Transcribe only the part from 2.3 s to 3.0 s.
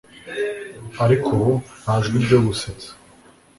gusetsa